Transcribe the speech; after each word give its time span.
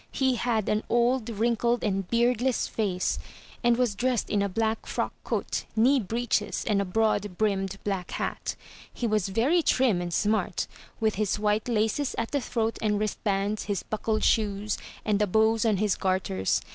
He 0.11 0.33
had 0.33 0.67
an 0.67 0.81
old, 0.89 1.29
wrinkled 1.29 1.83
and 1.83 2.09
beardless 2.09 2.67
face, 2.67 3.19
and 3.63 3.77
was 3.77 3.93
dressed 3.93 4.31
in 4.31 4.41
a 4.41 4.49
black 4.49 4.87
frock 4.87 5.13
coat, 5.23 5.65
knee 5.75 5.99
breeches 5.99 6.65
and 6.65 6.79
411 6.79 6.79
MY 6.79 6.79
BOOK 6.79 6.79
HOUSE 6.79 6.85
a 6.87 7.29
broad 7.29 7.37
brimmed 7.37 7.77
black 7.83 8.11
hat. 8.13 8.55
He 8.91 9.05
was 9.05 9.27
very 9.29 9.61
trim 9.61 10.01
and 10.01 10.11
smart, 10.11 10.65
with 10.99 11.13
his 11.21 11.37
white 11.37 11.67
laces 11.69 12.15
at 12.17 12.31
the 12.31 12.41
throat 12.41 12.79
and 12.81 12.99
wrist 12.99 13.23
bands, 13.23 13.65
his 13.65 13.83
buckled 13.83 14.23
shoes, 14.23 14.79
and 15.05 15.19
the 15.19 15.27
bows 15.27 15.65
on 15.65 15.77
his 15.77 15.93
garters. 15.95 16.61